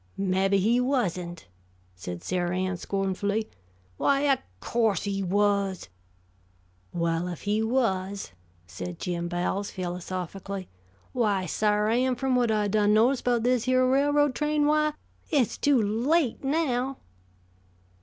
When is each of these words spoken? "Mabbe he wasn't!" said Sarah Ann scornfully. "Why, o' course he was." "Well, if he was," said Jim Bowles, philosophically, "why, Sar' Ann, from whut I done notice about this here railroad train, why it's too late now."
"Mabbe 0.17 0.53
he 0.57 0.79
wasn't!" 0.79 1.45
said 1.95 2.23
Sarah 2.23 2.57
Ann 2.57 2.75
scornfully. 2.75 3.51
"Why, 3.97 4.33
o' 4.33 4.37
course 4.59 5.03
he 5.03 5.21
was." 5.21 5.89
"Well, 6.91 7.27
if 7.27 7.41
he 7.43 7.61
was," 7.61 8.31
said 8.65 8.97
Jim 8.97 9.27
Bowles, 9.27 9.69
philosophically, 9.69 10.67
"why, 11.13 11.45
Sar' 11.45 11.87
Ann, 11.89 12.15
from 12.15 12.33
whut 12.35 12.49
I 12.49 12.67
done 12.67 12.95
notice 12.95 13.21
about 13.21 13.43
this 13.43 13.65
here 13.65 13.85
railroad 13.87 14.33
train, 14.33 14.65
why 14.65 14.93
it's 15.29 15.55
too 15.55 15.79
late 15.79 16.43
now." 16.43 16.97